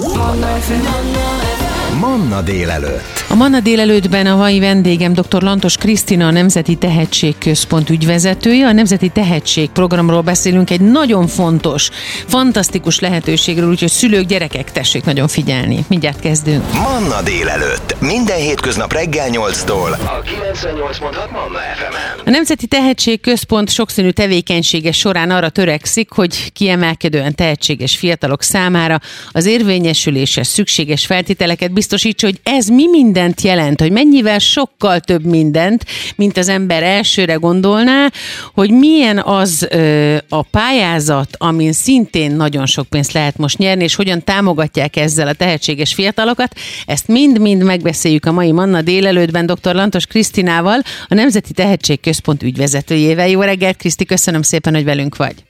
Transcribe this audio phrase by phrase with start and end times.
[0.00, 1.67] Mon life, mon life.
[1.94, 3.24] Manna délelőtt.
[3.28, 5.42] A Manna délelőttben a mai vendégem dr.
[5.42, 8.66] Lantos Krisztina, a Nemzeti Tehetségközpont ügyvezetője.
[8.66, 11.90] A Nemzeti Tehetség programról beszélünk, egy nagyon fontos,
[12.26, 15.84] fantasztikus lehetőségről, úgyhogy szülők, gyerekek, tessék nagyon figyelni.
[15.88, 16.72] Mindjárt kezdünk.
[16.72, 17.96] Manna délelőtt.
[18.00, 19.90] Minden hétköznap reggel 8-tól.
[19.90, 27.96] A 98.6 Manna fm A Nemzeti Tehetségközpont sokszínű tevékenysége során arra törekszik, hogy kiemelkedően tehetséges
[27.96, 29.00] fiatalok számára
[29.32, 35.84] az érvényesüléshez szükséges feltételeket biztosítsa, hogy ez mi mindent jelent, hogy mennyivel sokkal több mindent,
[36.16, 38.10] mint az ember elsőre gondolná,
[38.54, 43.94] hogy milyen az ö, a pályázat, amin szintén nagyon sok pénzt lehet most nyerni, és
[43.94, 46.54] hogyan támogatják ezzel a tehetséges fiatalokat.
[46.86, 49.74] Ezt mind-mind megbeszéljük a mai Manna délelőttben dr.
[49.74, 53.28] Lantos Krisztinával, a Nemzeti Tehetségközpont ügyvezetőjével.
[53.28, 55.47] Jó reggelt, Kriszti, köszönöm szépen, hogy velünk vagy.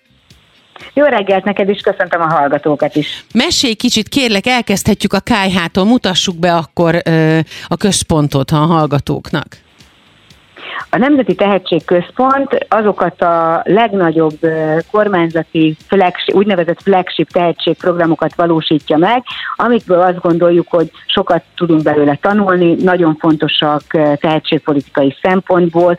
[0.94, 3.24] Jó reggelt neked is, köszöntöm a hallgatókat is.
[3.34, 9.46] Mesélj kicsit, kérlek, elkezdhetjük a KH-tól, mutassuk be akkor ö, a központot a hallgatóknak.
[10.90, 14.38] A Nemzeti Tehetségközpont azokat a legnagyobb
[14.90, 19.22] kormányzati flagship, úgynevezett flagship tehetségprogramokat valósítja meg,
[19.56, 23.82] amikből azt gondoljuk, hogy sokat tudunk belőle tanulni, nagyon fontosak
[24.20, 25.98] tehetségpolitikai szempontból,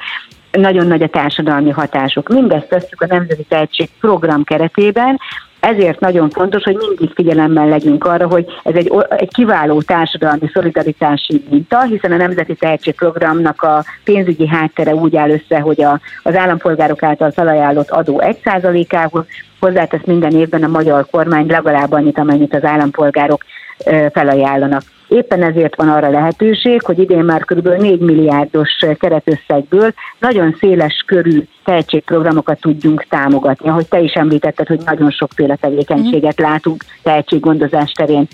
[0.51, 2.29] nagyon nagy a társadalmi hatások.
[2.29, 5.19] Mindezt tesszük a Nemzeti Tehetség program keretében,
[5.59, 11.43] ezért nagyon fontos, hogy mindig figyelemmel legyünk arra, hogy ez egy, egy kiváló társadalmi szolidaritási
[11.49, 17.03] minta, hiszen a Nemzeti Tehetségprogramnak a pénzügyi háttere úgy áll össze, hogy a, az állampolgárok
[17.03, 19.25] által felajánlott adó 1%-ához
[19.59, 23.43] hozzátesz minden évben a magyar kormány legalább annyit, amennyit az állampolgárok
[24.11, 24.81] felajánlanak.
[25.09, 27.67] Éppen ezért van arra lehetőség, hogy idén már kb.
[27.67, 33.69] 4 milliárdos keretösszegből nagyon széles körű tehetségprogramokat tudjunk támogatni.
[33.69, 38.27] Ahogy te is említetted, hogy nagyon sokféle tevékenységet látunk tehetséggondozás terén.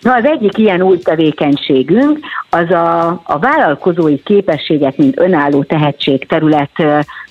[0.00, 2.18] Na, az egyik ilyen új tevékenységünk
[2.50, 6.70] az a, a vállalkozói képességek, mint önálló tehetség terület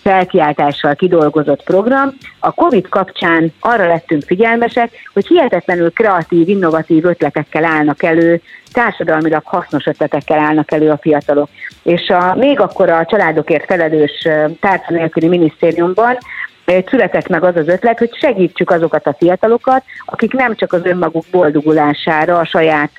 [0.02, 2.10] felkiáltással kidolgozott program.
[2.40, 8.42] A COVID kapcsán arra lettünk figyelmesek, hogy hihetetlenül kreatív, innovatív ötletekkel állnak elő,
[8.72, 11.50] társadalmilag hasznos ötletekkel állnak elő a fiatalok.
[11.84, 14.28] És a, még akkor a családokért felelős
[14.60, 16.18] tárca nélküli minisztériumban
[16.88, 21.26] született meg az az ötlet, hogy segítsük azokat a fiatalokat, akik nem csak az önmaguk
[21.32, 22.92] boldogulására, a saját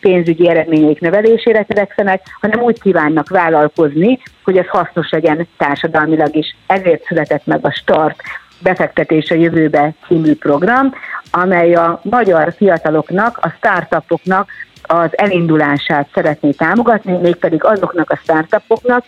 [0.00, 6.56] pénzügyi eredményeik növelésére törekszenek, hanem úgy kívánnak vállalkozni, hogy ez hasznos legyen társadalmilag is.
[6.66, 8.16] Ezért született meg a Start
[8.62, 10.94] befektetés a jövőbe című program,
[11.30, 14.48] amely a magyar fiataloknak, a startupoknak
[14.86, 19.04] az elindulását szeretné támogatni, mégpedig azoknak a startupoknak,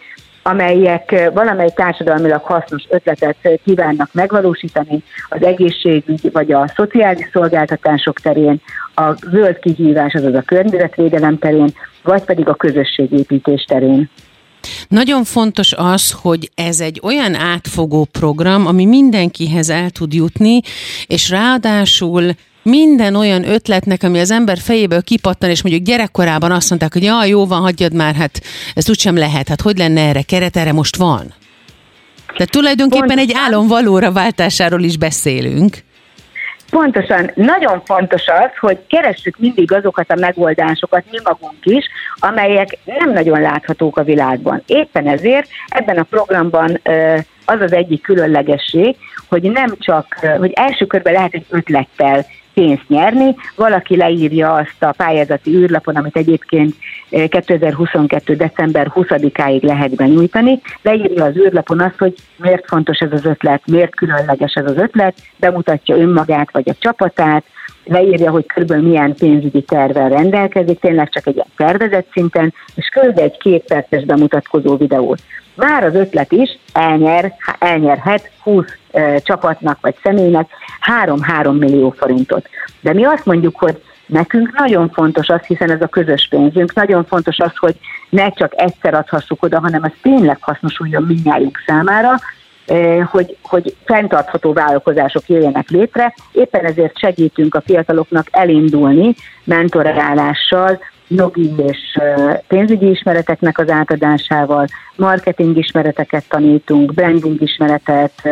[0.47, 8.61] amelyek valamely társadalmilag hasznos ötletet kívánnak megvalósítani az egészségügy vagy a szociális szolgáltatások terén,
[8.95, 14.11] a zöld kihívás, azaz a környezetvédelem terén, vagy pedig a közösségépítés terén.
[14.89, 20.61] Nagyon fontos az, hogy ez egy olyan átfogó program, ami mindenkihez el tud jutni,
[21.07, 22.31] és ráadásul
[22.67, 27.25] minden olyan ötletnek, ami az ember fejéből kipattan, és mondjuk gyerekkorában azt mondták, hogy ja,
[27.25, 28.41] jó van, hagyjad már, hát
[28.75, 31.35] ez úgysem lehet, hát hogy lenne erre keret, erre most van.
[32.27, 33.29] Tehát tulajdonképpen Pontosan.
[33.29, 35.77] egy álom valóra váltásáról is beszélünk.
[36.71, 37.31] Pontosan.
[37.35, 41.85] Nagyon fontos az, hogy keressük mindig azokat a megoldásokat, mi magunk is,
[42.19, 44.63] amelyek nem nagyon láthatók a világban.
[44.67, 46.81] Éppen ezért ebben a programban
[47.45, 48.97] az az egyik különlegesség,
[49.29, 52.27] hogy nem csak, hogy első körben lehet egy ötlettel
[52.61, 53.35] pénzt nyerni.
[53.57, 56.75] Valaki leírja azt a pályázati űrlapon, amit egyébként
[57.09, 58.33] 2022.
[58.33, 60.61] Eh, december 20-áig lehet benyújtani.
[60.83, 65.15] Leírja az űrlapon azt, hogy miért fontos ez az ötlet, miért különleges ez az ötlet,
[65.37, 67.45] bemutatja önmagát vagy a csapatát,
[67.87, 73.19] leírja, hogy körülbelül milyen pénzügyi tervvel rendelkezik, tényleg csak egy ilyen tervezett szinten, és küld
[73.19, 75.23] egy két perces bemutatkozó videót.
[75.55, 80.51] Már az ötlet is elnyer, elnyerhet 20 e, csapatnak vagy személynek
[81.05, 82.49] 3-3 millió forintot.
[82.81, 87.05] De mi azt mondjuk, hogy nekünk nagyon fontos az, hiszen ez a közös pénzünk, nagyon
[87.05, 87.77] fontos az, hogy
[88.09, 92.15] ne csak egyszer adhassuk oda, hanem ez tényleg hasznosuljon mindnyájunk számára,
[93.11, 96.15] hogy, hogy fenntartható vállalkozások jöjjenek létre.
[96.33, 99.15] Éppen ezért segítünk a fiataloknak elindulni
[99.45, 100.79] mentorálással,
[101.09, 101.99] jogi és
[102.49, 104.67] pénzügyi ismereteknek az átadásával,
[104.97, 108.29] marketing ismereteket tanítunk, branding ismeretet,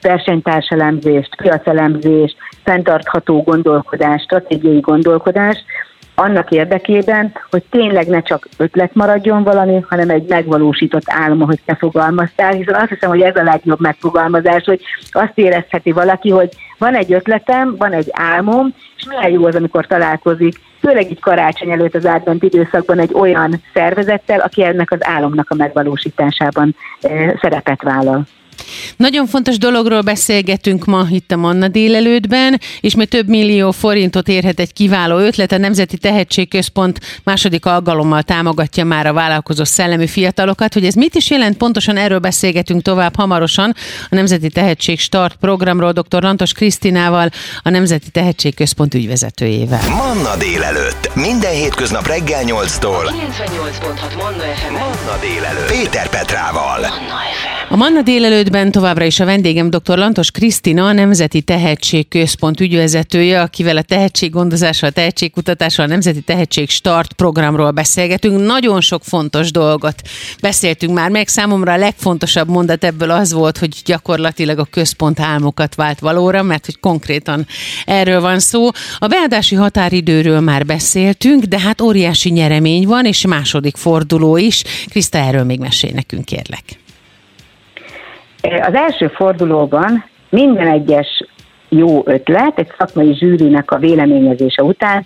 [0.00, 5.64] versenytárselemzést, piacelemzést, fenntartható gondolkodás, stratégiai gondolkodás,
[6.20, 11.74] annak érdekében, hogy tényleg ne csak ötlet maradjon valami, hanem egy megvalósított álma, hogy te
[11.74, 14.80] fogalmaztál, hiszen azt hiszem, hogy ez a legjobb megfogalmazás, hogy
[15.10, 19.86] azt érezheti valaki, hogy van egy ötletem, van egy álmom, és milyen jó az, amikor
[19.86, 25.50] találkozik, főleg így karácsony előtt az átment időszakban egy olyan szervezettel, aki ennek az álomnak
[25.50, 26.76] a megvalósításában
[27.40, 28.26] szerepet vállal.
[28.96, 34.60] Nagyon fontos dologról beszélgetünk ma itt a Manna délelőttben, és még több millió forintot érhet
[34.60, 35.52] egy kiváló ötlet.
[35.52, 40.74] A Nemzeti Tehetségközpont második alkalommal támogatja már a vállalkozó szellemű fiatalokat.
[40.74, 43.74] Hogy ez mit is jelent, pontosan erről beszélgetünk tovább hamarosan
[44.10, 46.22] a Nemzeti Tehetség Start programról dr.
[46.22, 47.30] Lantos Krisztinával,
[47.62, 49.88] a Nemzeti Tehetségközpont ügyvezetőjével.
[49.88, 51.10] Manna délelőtt.
[51.14, 53.10] Minden hétköznap reggel 8-tól.
[53.10, 55.66] 98.6 Manna Manna délelőtt.
[55.66, 56.80] Péter Petrával.
[56.80, 57.20] Manna
[57.68, 59.98] A Manna délelőtt stúdióban továbbra is a vendégem dr.
[59.98, 67.12] Lantos Krisztina, a Nemzeti Tehetségközpont ügyvezetője, akivel a tehetséggondozással, a tehetségkutatással, a Nemzeti Tehetség Start
[67.12, 68.46] programról beszélgetünk.
[68.46, 70.02] Nagyon sok fontos dolgot
[70.40, 71.28] beszéltünk már meg.
[71.28, 76.64] Számomra a legfontosabb mondat ebből az volt, hogy gyakorlatilag a központ álmokat vált valóra, mert
[76.64, 77.46] hogy konkrétan
[77.84, 78.68] erről van szó.
[78.98, 84.62] A beadási határidőről már beszéltünk, de hát óriási nyeremény van, és második forduló is.
[84.88, 86.80] Kriszta, erről még mesél nekünk, kérlek.
[88.42, 91.24] Az első fordulóban minden egyes
[91.68, 95.04] jó ötlet egy szakmai zsűrinek a véleményezése után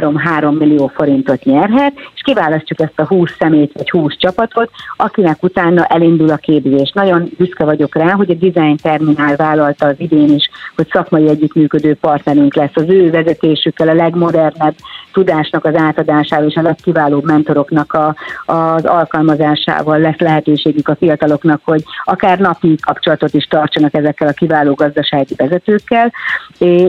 [0.00, 5.84] 3-3 millió forintot nyerhet, és kiválasztjuk ezt a 20 szemét vagy 20 csapatot, akinek utána
[5.84, 6.90] elindul a képzés.
[6.94, 11.94] Nagyon büszke vagyok rá, hogy a Design Terminál vállalta az idén is, hogy szakmai együttműködő
[11.94, 12.70] partnerünk lesz.
[12.74, 14.74] Az ő vezetésükkel a legmodernebb
[15.12, 18.14] tudásnak az átadásával és a legkiválóbb mentoroknak a,
[18.46, 24.74] az alkalmazásával lesz lehetőségük a fiataloknak, hogy akár napi kapcsolatot is tartsanak ezekkel a kiváló
[24.74, 26.12] gazdasági vezetőkkel,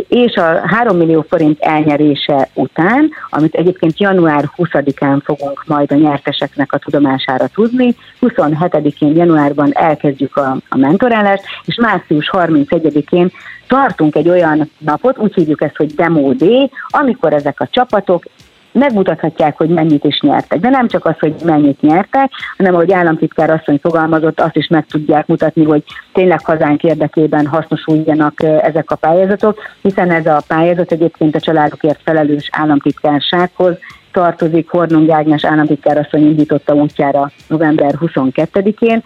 [0.07, 6.73] és a 3 millió forint elnyerése után, amit egyébként január 20-án fogunk majd a nyerteseknek
[6.73, 13.31] a tudomására tudni, 27-én januárban elkezdjük a, a mentorálást, és március 31-én
[13.67, 18.23] tartunk egy olyan napot, úgy hívjuk ezt, hogy Demo Day, amikor ezek a csapatok
[18.71, 20.59] megmutathatják, hogy mennyit is nyertek.
[20.59, 24.85] De nem csak az, hogy mennyit nyertek, hanem ahogy államtitkár asszony fogalmazott, azt is meg
[24.85, 25.83] tudják mutatni, hogy
[26.13, 32.49] tényleg hazánk érdekében hasznosuljanak ezek a pályázatok, hiszen ez a pályázat egyébként a családokért felelős
[32.51, 33.77] államtitkársághoz
[34.11, 39.03] tartozik, Hornung Ágnes államtitkár asszony indította útjára november 22-én,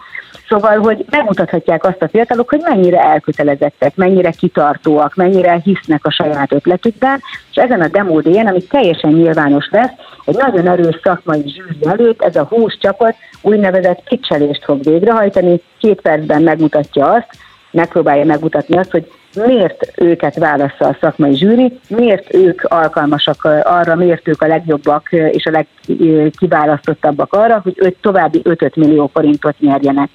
[0.48, 6.52] Szóval, hogy megmutathatják azt a fiatalok, hogy mennyire elkötelezettek, mennyire kitartóak, mennyire hisznek a saját
[6.54, 7.22] ötletükben,
[7.52, 9.92] és ezen a demódén, ami teljesen nyilvános lesz,
[10.26, 16.02] egy nagyon erős szakmai zsűri előtt ez a 20 csapat úgynevezett kicselést fog végrehajtani, két
[16.02, 17.28] percben megmutatja azt,
[17.72, 24.28] megpróbálja megmutatni azt, hogy miért őket válassza a szakmai zsűri, miért ők alkalmasak arra, miért
[24.28, 30.10] ők a legjobbak és a legkiválasztottabbak arra, hogy öt, további 5 millió forintot nyerjenek.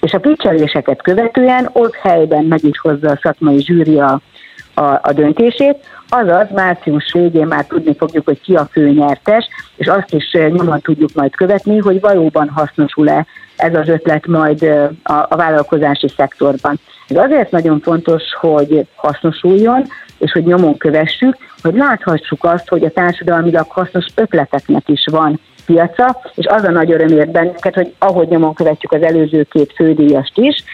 [0.00, 4.20] És a pitcheléseket követően ott helyben meg is hozza a szakmai zsűri a,
[4.74, 5.76] a, a döntését,
[6.08, 11.14] azaz március végén már tudni fogjuk, hogy ki a főnyertes, és azt is nyomon tudjuk
[11.14, 13.26] majd követni, hogy valóban hasznosul-e
[13.56, 14.62] ez az ötlet majd
[15.02, 16.80] a, a vállalkozási szektorban.
[17.10, 19.82] Ez azért nagyon fontos, hogy hasznosuljon,
[20.18, 26.20] és hogy nyomon kövessük, hogy láthassuk azt, hogy a társadalmilag hasznos ötleteknek is van piaca,
[26.34, 30.64] és az a nagy öröm bennünket, hogy ahogy nyomon követjük az előző két fődíjast is,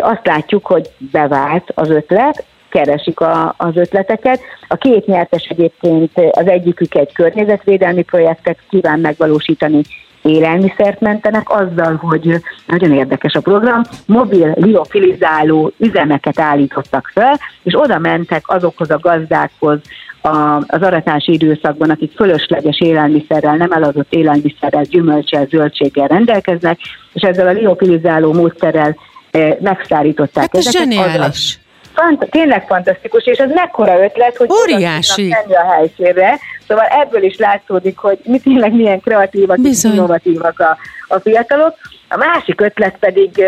[0.00, 4.40] azt látjuk, hogy bevált az ötlet, keresik a, az ötleteket.
[4.68, 9.82] A két nyertes egyébként az egyikük egy környezetvédelmi projektet kíván megvalósítani
[10.28, 17.98] élelmiszert mentenek azzal, hogy nagyon érdekes a program, mobil liofilizáló üzemeket állítottak fel, és oda
[17.98, 19.78] mentek azokhoz a gazdákhoz,
[20.20, 26.78] a, az aratási időszakban, akik fölösleges élelmiszerrel, nem eladott élelmiszerrel, gyümölcsel, zöldséggel rendelkeznek,
[27.12, 28.96] és ezzel a liofilizáló módszerrel
[29.30, 30.92] e, megszárították hát ez ezeket.
[30.92, 31.58] Zseniális.
[31.96, 35.36] Fant- tényleg fantasztikus, és ez mekkora ötlet, hogy Óriási.
[35.48, 36.38] a helyszínre.
[36.68, 40.76] Szóval ebből is látszódik, hogy mi tényleg milyen kreatívak és innovatívak a,
[41.08, 41.74] a fiatalok.
[42.08, 43.42] A másik ötlet pedig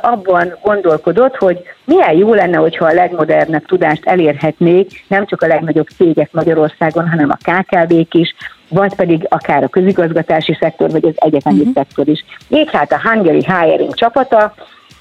[0.00, 5.88] abban gondolkodott, hogy milyen jó lenne, hogyha a legmodernebb tudást elérhetnék nem csak a legnagyobb
[5.96, 8.34] cégek Magyarországon, hanem a KKV-k is,
[8.68, 11.74] vagy pedig akár a közigazgatási szektor, vagy az egyetemi uh-huh.
[11.74, 12.24] szektor is.
[12.48, 14.54] Így hát a Hungary Hiring csapata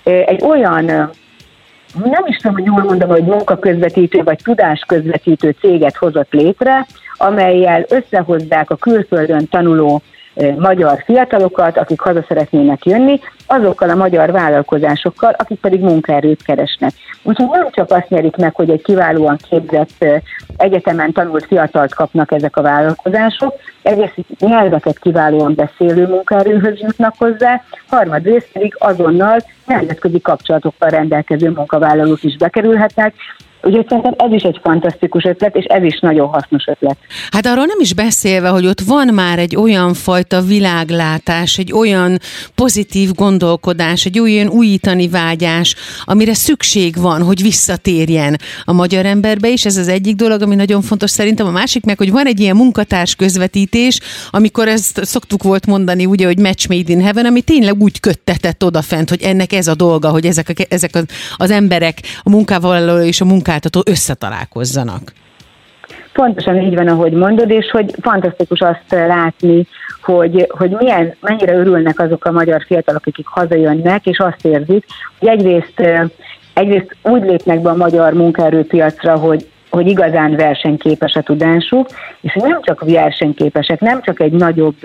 [0.03, 1.11] egy olyan
[1.93, 6.85] nem is tudom, hogy jól mondom, hogy munkaközvetítő vagy tudásközvetítő céget hozott létre,
[7.17, 10.01] amelyel összehozzák a külföldön tanuló
[10.57, 16.91] magyar fiatalokat, akik haza szeretnének jönni, azokkal a magyar vállalkozásokkal, akik pedig munkaerőt keresnek.
[17.23, 20.05] Úgyhogy nem csak azt nyerik meg, hogy egy kiválóan képzett
[20.57, 28.49] egyetemen tanult fiatalt kapnak ezek a vállalkozások, egész nyelveket kiválóan beszélő munkaerőhöz jutnak hozzá, harmadrészt
[28.53, 33.13] pedig azonnal nemzetközi kapcsolatokkal rendelkező munkavállalók is bekerülhetnek,
[33.63, 36.97] Úgyhogy szerintem ez is egy fantasztikus ötlet, és ez is nagyon hasznos ötlet.
[37.31, 42.17] Hát arról nem is beszélve, hogy ott van már egy olyan fajta világlátás, egy olyan
[42.55, 45.75] pozitív gondolkodás, egy olyan újítani vágyás,
[46.05, 49.65] amire szükség van, hogy visszatérjen a magyar emberbe is.
[49.65, 51.47] Ez az egyik dolog, ami nagyon fontos szerintem.
[51.47, 53.99] A másik meg, hogy van egy ilyen munkatárs közvetítés,
[54.29, 58.63] amikor ezt szoktuk volt mondani, ugye, hogy match made in heaven, ami tényleg úgy köttetett
[58.63, 60.91] odafent, hogy ennek ez a dolga, hogy ezek, a, ezek
[61.37, 65.01] az, emberek, a munkavállaló és a munkáltató összetalálkozzanak.
[66.13, 69.67] Pontosan így van, ahogy mondod, és hogy fantasztikus azt látni,
[70.01, 74.85] hogy, hogy milyen, mennyire örülnek azok a magyar fiatalok, akik hazajönnek, és azt érzik,
[75.19, 75.81] hogy egyrészt,
[76.53, 81.87] egyrészt úgy lépnek be a magyar munkaerőpiacra, hogy hogy igazán versenyképes a tudásuk,
[82.21, 84.75] és nem csak versenyképesek, nem csak egy nagyobb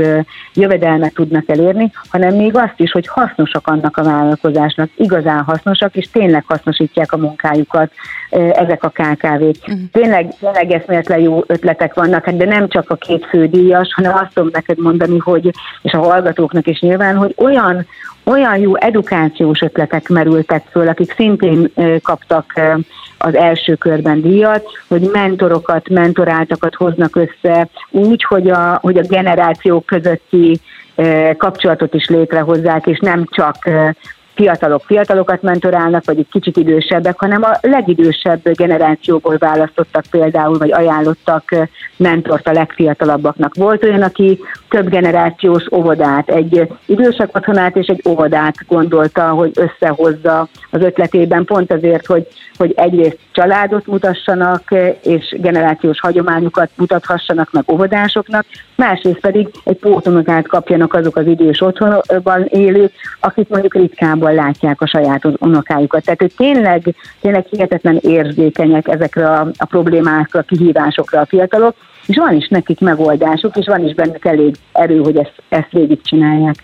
[0.54, 6.10] jövedelmet tudnak elérni, hanem még azt is, hogy hasznosak annak a vállalkozásnak, igazán hasznosak, és
[6.10, 7.92] tényleg hasznosítják a munkájukat
[8.52, 9.56] ezek a KKV-k.
[9.62, 9.78] Uh-huh.
[9.92, 14.34] Tényleg, tényleg eszméletlen jó ötletek vannak, hát de nem csak a két fődíjas, hanem azt
[14.34, 15.50] tudom neked mondani, hogy,
[15.82, 17.86] és a hallgatóknak is nyilván, hogy olyan,
[18.24, 22.60] olyan jó edukációs ötletek merültek föl, akik szintén kaptak
[23.26, 29.86] az első körben díjat, hogy mentorokat, mentoráltakat hoznak össze úgy, hogy a, hogy a generációk
[29.86, 30.60] közötti
[31.36, 33.56] kapcsolatot is létrehozzák, és nem csak
[34.36, 41.54] fiatalok fiatalokat mentorálnak, vagy egy kicsit idősebbek, hanem a legidősebb generációból választottak például, vagy ajánlottak
[41.96, 43.54] mentort a legfiatalabbaknak.
[43.54, 50.48] Volt olyan, aki több generációs óvodát, egy idősek otthonát és egy óvodát gondolta, hogy összehozza
[50.70, 52.26] az ötletében, pont azért, hogy,
[52.56, 54.62] hogy egyrészt családot mutassanak,
[55.02, 62.44] és generációs hagyományokat mutathassanak meg óvodásoknak, másrészt pedig egy pótonokát kapjanak azok az idős otthonban
[62.44, 66.04] élők, akik mondjuk ritkábban látják a saját unokájukat.
[66.04, 71.74] Tehát, hogy tényleg, tényleg hihetetlen érzékenyek ezekre a, a problémákra, a kihívásokra a fiatalok,
[72.06, 76.54] és van is nekik megoldásuk, és van is bennük elég erő, hogy ezt, ezt végigcsinálják.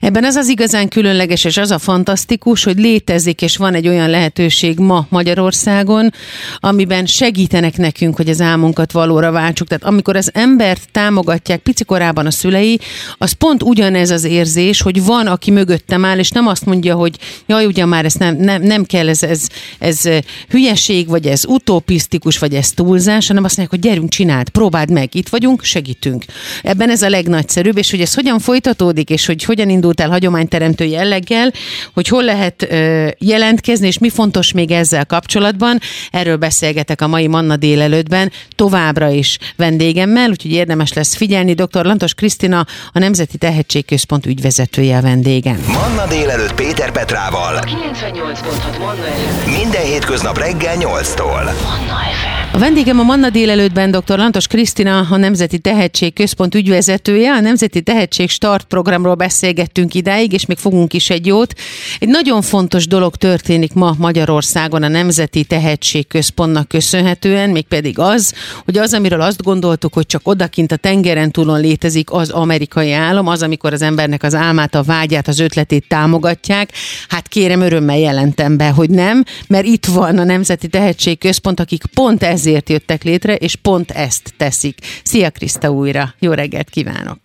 [0.00, 4.10] Ebben az az igazán különleges, és az a fantasztikus, hogy létezik, és van egy olyan
[4.10, 6.12] lehetőség ma Magyarországon,
[6.60, 9.68] amiben segítenek nekünk, hogy az álmunkat valóra váltsuk.
[9.68, 12.80] Tehát amikor az embert támogatják picikorában a szülei,
[13.18, 17.16] az pont ugyanez az érzés, hogy van, aki mögöttem áll, és nem azt mondja, hogy
[17.46, 19.46] jaj, ugye már ezt nem, nem, nem kell, ez, ez,
[19.78, 20.00] ez
[20.48, 25.14] hülyeség, vagy ez utopisztikus, vagy ez túlzás, hanem azt mondják, hogy gyerünk, csináld, próbáld meg,
[25.14, 26.24] itt vagyunk, segítünk.
[26.62, 30.84] Ebben ez a legnagyszerűbb, és hogy ez hogyan folytatódik, és hogy hogyan indult el hagyományteremtő
[30.84, 31.52] jelleggel,
[31.94, 35.80] hogy hol lehet ö, jelentkezni, és mi fontos még ezzel kapcsolatban.
[36.10, 41.52] Erről beszélgetek a mai Manna délelőttben továbbra is vendégemmel, úgyhogy érdemes lesz figyelni.
[41.54, 41.84] Dr.
[41.84, 45.64] Lantos Krisztina, a Nemzeti Tehetségközpont ügyvezetője a vendégem.
[45.66, 47.58] Manna délelőtt Péter Petrával.
[47.58, 51.44] 98.6 Manna Minden hétköznap reggel 8-tól.
[51.44, 52.43] Manna FM.
[52.54, 54.16] A vendégem a Manna délelőttben dr.
[54.16, 57.32] Lantos Krisztina, a Nemzeti Tehetség Központ ügyvezetője.
[57.32, 61.54] A Nemzeti Tehetség Start programról beszélgettünk idáig, és még fogunk is egy jót.
[61.98, 68.34] Egy nagyon fontos dolog történik ma Magyarországon a Nemzeti Tehetség Központnak köszönhetően, mégpedig az,
[68.64, 73.26] hogy az, amiről azt gondoltuk, hogy csak odakint a tengeren túlon létezik az amerikai álom,
[73.26, 76.72] az, amikor az embernek az álmát, a vágyát, az ötletét támogatják.
[77.08, 81.82] Hát kérem, örömmel jelentem be, hogy nem, mert itt van a Nemzeti Tehetség Központ, akik
[81.94, 84.78] pont ez ezért jöttek létre, és pont ezt teszik.
[85.02, 87.18] Szia Kriszta újra, jó reggelt kívánok!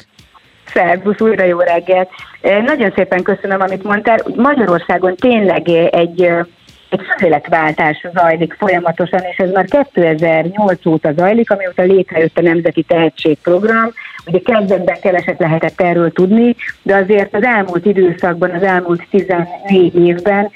[0.74, 2.10] Szervusz, újra jó reggelt!
[2.42, 4.20] Nagyon szépen köszönöm, amit mondtál.
[4.36, 6.30] Magyarországon tényleg egy
[6.90, 13.92] egy szemléletváltás zajlik folyamatosan, és ez már 2008 óta zajlik, amióta létrejött a Nemzeti Tehetségprogram.
[14.26, 20.52] Ugye kezdetben keveset lehetett erről tudni, de azért az elmúlt időszakban, az elmúlt 14 évben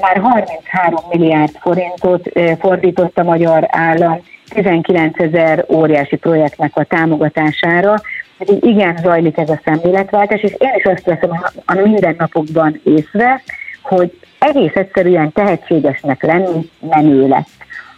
[0.00, 7.94] már 33 milliárd forintot fordított a magyar állam 19 ezer óriási projektnek a támogatására.
[8.38, 11.30] Hát igen, zajlik ez a szemléletváltás, és én is azt veszem
[11.66, 13.42] a mindennapokban észre,
[13.88, 17.48] hogy egész egyszerűen tehetségesnek lenni menő lett.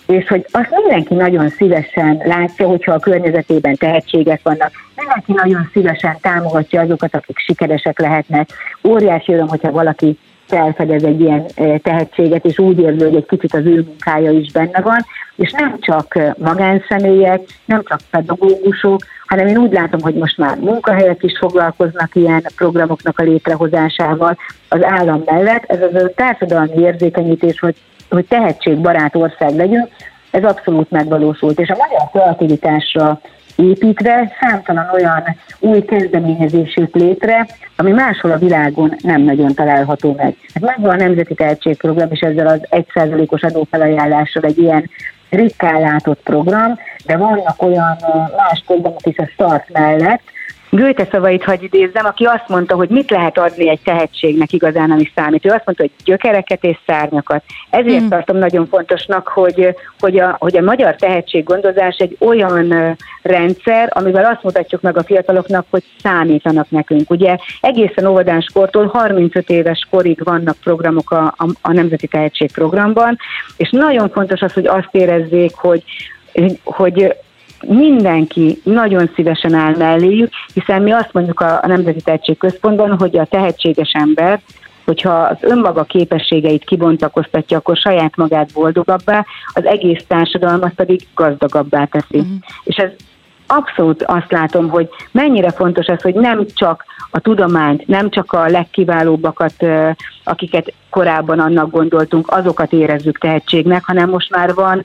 [0.06, 6.16] És hogy azt mindenki nagyon szívesen látja, hogyha a környezetében tehetségek vannak, mindenki nagyon szívesen
[6.20, 8.48] támogatja azokat, akik sikeresek lehetnek.
[8.88, 11.46] Óriási öröm, hogyha valaki felfedez egy ilyen
[11.82, 15.04] tehetséget, és úgy érzi, hogy egy kicsit az ő munkája is benne van,
[15.36, 21.22] és nem csak magánszemélyek, nem csak pedagógusok, hanem én úgy látom, hogy most már munkahelyek
[21.22, 24.36] is foglalkoznak ilyen programoknak a létrehozásával
[24.68, 25.64] az állam mellett.
[25.66, 27.76] Ez az a társadalmi érzékenyítés, hogy,
[28.08, 29.88] hogy tehetségbarát ország legyünk,
[30.30, 31.60] ez abszolút megvalósult.
[31.60, 33.20] És a magyar kreativitásra
[33.56, 37.46] építve számtalan olyan új kezdeményezés jött létre,
[37.76, 40.36] ami máshol a világon nem nagyon található meg.
[40.54, 44.90] Hát megvan a Nemzeti Tehetségprogram, és ezzel az 1%-os adófelajánlással egy ilyen
[45.30, 47.96] ritkán látott program, de vannak olyan
[48.36, 50.22] más programok is a Start mellett,
[50.70, 55.10] Gőte szavait hagy idézzem, aki azt mondta, hogy mit lehet adni egy tehetségnek igazán, ami
[55.14, 55.46] számít.
[55.46, 57.42] Ő azt mondta, hogy gyökereket és szárnyakat.
[57.70, 58.08] Ezért mm.
[58.08, 64.42] tartom nagyon fontosnak, hogy, hogy, a, hogy a magyar tehetséggondozás egy olyan rendszer, amivel azt
[64.42, 67.10] mutatjuk meg a fiataloknak, hogy számítanak nekünk.
[67.10, 73.18] Ugye egészen óvodáskortól 35 éves korig vannak programok a, a, a Nemzeti Tehetségprogramban,
[73.56, 75.82] és nagyon fontos az, hogy azt érezzék, hogy
[76.64, 77.14] hogy
[77.66, 83.18] mindenki nagyon szívesen áll melléjük, hiszen mi azt mondjuk a, a Nemzeti Tehetség Központban, hogy
[83.18, 84.40] a tehetséges ember,
[84.84, 92.18] hogyha az önmaga képességeit kibontakoztatja, akkor saját magát boldogabbá, az egész társadalmat pedig gazdagabbá teszi.
[92.18, 92.34] Uh-huh.
[92.64, 92.90] És ez
[93.46, 98.46] abszolút azt látom, hogy mennyire fontos ez, hogy nem csak a tudományt, nem csak a
[98.46, 99.54] legkiválóbbakat,
[100.24, 104.84] akiket korábban annak gondoltunk, azokat érezzük tehetségnek, hanem most már van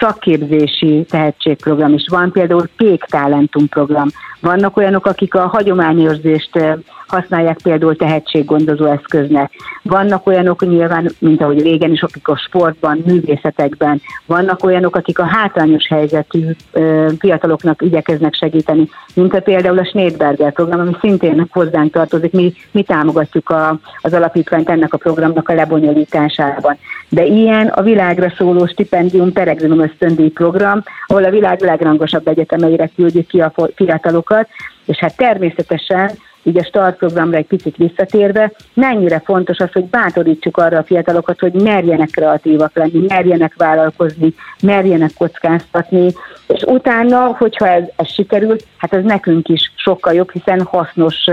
[0.00, 4.08] szakképzési tehetségprogram is van, például Pék Talentum program.
[4.40, 6.78] Vannak olyanok, akik a hagyományőrzést
[7.10, 9.50] használják például tehetséggondozó eszköznek.
[9.82, 15.24] Vannak olyanok nyilván, mint ahogy régen is, akik a sportban, művészetekben, vannak olyanok, akik a
[15.24, 16.44] hátrányos helyzetű
[17.18, 22.32] fiataloknak igyekeznek segíteni, mint a például a Schneidberger program, ami szintén hozzánk tartozik.
[22.32, 26.78] Mi, mi támogatjuk a, az alapítványt ennek a programnak a lebonyolításában.
[27.08, 33.26] De ilyen a világra szóló stipendium peregrinum ösztöndíj program, ahol a világ legrangosabb egyetemeire küldjük
[33.26, 34.48] ki a fiatalokat,
[34.86, 36.10] és hát természetesen
[36.42, 41.40] így a start programra egy picit visszatérve, mennyire fontos az, hogy bátorítsuk arra a fiatalokat,
[41.40, 46.12] hogy merjenek kreatívak lenni, merjenek vállalkozni, merjenek kockáztatni,
[46.46, 51.24] és utána, hogyha ez, ez sikerül, hát ez nekünk is sokkal jobb, hiszen hasznos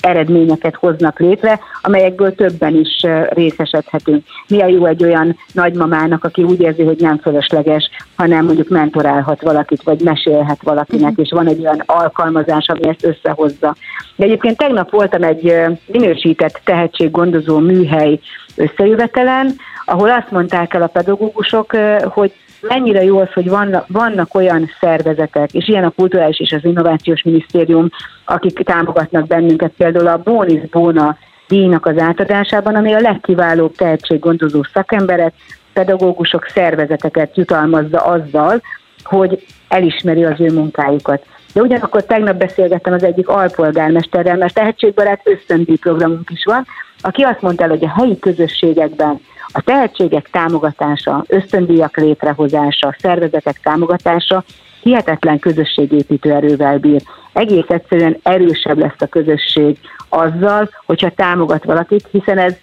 [0.00, 4.24] eredményeket hoznak létre, amelyekből többen is részesedhetünk.
[4.48, 9.82] Milyen jó egy olyan nagymamának, aki úgy érzi, hogy nem fölösleges, hanem mondjuk mentorálhat valakit,
[9.82, 13.74] vagy mesélhet valakinek, és van egy olyan alkalmazás, ami ezt összehozza.
[14.16, 15.54] De egyébként tegnap voltam egy
[15.86, 18.20] minősített tehetséggondozó műhely
[18.56, 19.54] összejövetelen,
[19.90, 25.52] ahol azt mondták el a pedagógusok, hogy mennyire jó az, hogy vannak, vannak olyan szervezetek,
[25.52, 27.88] és ilyen a Kulturális és az Innovációs Minisztérium,
[28.24, 31.16] akik támogatnak bennünket, például a Bónis Bóna
[31.48, 35.32] díjnak az átadásában, ami a legkiválóbb tehetséggondozó szakemberek,
[35.72, 38.62] pedagógusok, szervezeteket jutalmazza azzal,
[39.02, 41.24] hogy elismeri az ő munkájukat.
[41.54, 46.66] De ugyanakkor tegnap beszélgettem az egyik alpolgármesterrel, mert tehetségbarát ösztöndíj programunk is van,
[47.00, 49.20] aki azt mondta el, hogy a helyi közösségekben
[49.52, 54.44] a tehetségek támogatása, ösztöndíjak létrehozása, szervezetek támogatása
[54.82, 57.02] hihetetlen közösségépítő erővel bír.
[57.32, 62.54] Egész egyszerűen erősebb lesz a közösség azzal, hogyha támogat valakit, hiszen ez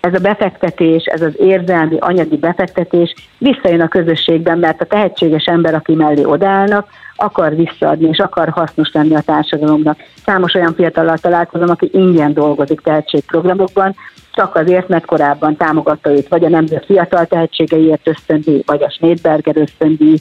[0.00, 5.74] ez a befektetés, ez az érzelmi, anyagi befektetés visszajön a közösségben, mert a tehetséges ember,
[5.74, 6.88] aki mellé odállnak,
[7.20, 9.98] akar visszaadni, és akar hasznos lenni a társadalomnak.
[10.24, 13.94] Számos olyan fiatallal találkozom, aki ingyen dolgozik tehetségprogramokban,
[14.32, 19.56] csak azért, mert korábban támogatta őt, vagy a Nemzet Fiatal Tehetségeiért ösztöndíj, vagy a Schneidberger
[19.56, 20.16] ösztöndíj,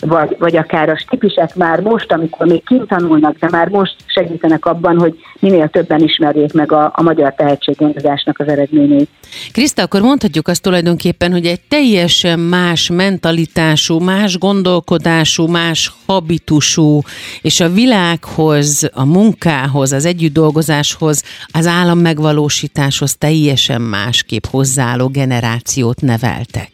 [0.00, 4.66] vagy, vagy akár a stipisek már most, amikor még kint tanulnak, de már most segítenek
[4.66, 9.08] abban, hogy minél többen ismerjék meg a, a magyar tehetséggondozásnak az eredményét.
[9.52, 15.92] Kriszta, akkor mondhatjuk azt tulajdonképpen, hogy egy teljesen más mentalitású, más gondolkodású, más
[16.40, 17.00] habitusú,
[17.42, 21.22] és a világhoz, a munkához, az együttdolgozáshoz,
[21.52, 26.70] az állam megvalósításhoz teljesen másképp hozzáálló generációt neveltek.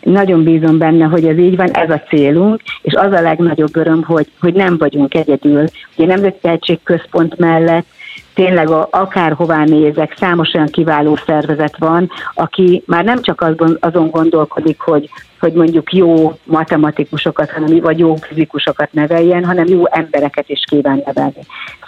[0.00, 4.02] Nagyon bízom benne, hogy ez így van, ez a célunk, és az a legnagyobb öröm,
[4.02, 5.64] hogy, hogy nem vagyunk egyedül.
[5.96, 7.86] Ugye Nemzeti Tehetség Központ mellett
[8.34, 14.80] tényleg a, akárhová nézek, számos olyan kiváló szervezet van, aki már nem csak azon gondolkodik,
[14.80, 15.10] hogy,
[15.40, 21.40] hogy mondjuk jó matematikusokat, hanem vagy jó fizikusokat neveljen, hanem jó embereket is kíván nevelni.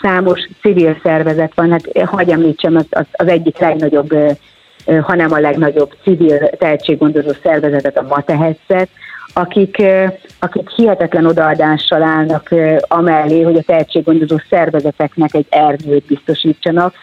[0.02, 4.14] Számos civil szervezet van, hát hagyj említsem, az, az, az egyik legnagyobb
[5.00, 8.88] hanem a legnagyobb civil tehetséggondozó szervezetet, a Matehetszet,
[9.32, 9.82] akik,
[10.38, 16.94] akik hihetetlen odaadással állnak amellé, hogy a tehetséggondozó szervezeteknek egy erdőt biztosítsanak,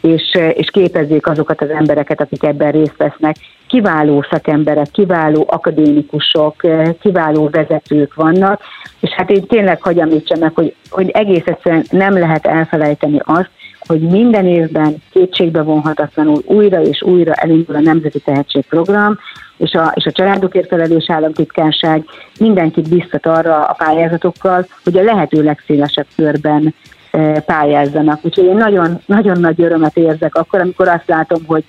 [0.00, 3.36] és, és képezzék azokat az embereket, akik ebben részt vesznek.
[3.68, 6.54] Kiváló szakemberek, kiváló akadémikusok,
[7.00, 8.60] kiváló vezetők vannak,
[9.00, 10.08] és hát én tényleg hagyom
[10.40, 13.50] meg, hogy, hogy egész egyszerűen nem lehet elfelejteni azt,
[13.86, 19.18] hogy minden évben kétségbe vonhatatlanul újra és újra elindul a Nemzeti Tehetségprogram,
[19.56, 22.04] és a, és a családokért felelős államtitkárság
[22.40, 26.74] mindenkit biztat arra a pályázatokkal, hogy a lehető legszélesebb körben
[27.10, 28.18] e, pályázzanak.
[28.22, 31.64] Úgyhogy én nagyon, nagyon nagy örömet érzek akkor, amikor azt látom, hogy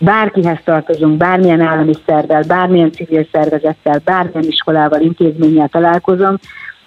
[0.00, 6.38] bárkihez tartozunk, bármilyen állami szervvel, bármilyen civil szervezettel, bármilyen iskolával, intézménnyel találkozom,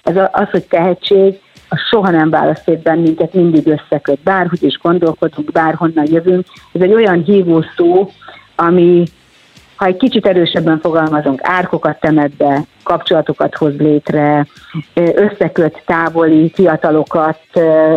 [0.04, 1.40] ez az, hogy tehetség,
[1.70, 4.20] az soha nem választ szét bennünket, mindig összeköt.
[4.20, 6.46] Bárhogy is gondolkodunk, bárhonnan jövünk.
[6.72, 8.12] Ez egy olyan hívó szó,
[8.56, 9.04] ami,
[9.76, 14.48] ha egy kicsit erősebben fogalmazunk, árkokat temet be, kapcsolatokat hoz létre,
[14.94, 17.40] összeköt távoli fiatalokat,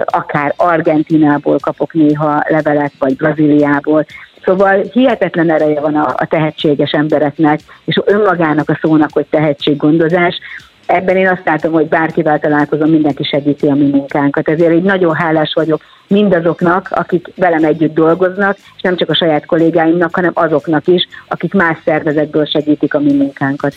[0.04, 4.06] akár Argentinából kapok néha levelet, vagy Brazíliából.
[4.50, 10.38] Szóval hihetetlen ereje van a, a tehetséges embereknek, és önmagának a szónak, hogy tehetséggondozás,
[10.86, 14.48] ebben én azt látom, hogy bárkivel találkozom, mindenki segíti a mi munkánkat.
[14.48, 19.46] Ezért így nagyon hálás vagyok mindazoknak, akik velem együtt dolgoznak, és nem csak a saját
[19.46, 23.74] kollégáimnak, hanem azoknak is, akik más szervezetből segítik a mi munkánkat.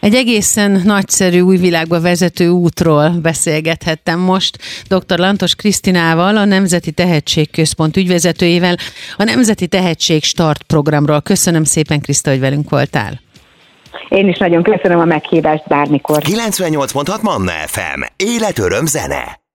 [0.00, 5.18] Egy egészen nagyszerű új világba vezető útról beszélgethettem most dr.
[5.18, 8.76] Lantos Krisztinával, a Nemzeti Tehetségközpont ügyvezetőjével,
[9.16, 11.20] a Nemzeti Tehetség Start programról.
[11.20, 13.20] Köszönöm szépen, Kriszta, hogy velünk voltál.
[14.08, 16.22] Én is nagyon köszönöm a meghívást bármikor.
[16.22, 18.02] 98.6 Manna FM.
[18.16, 19.45] Életöröm zene.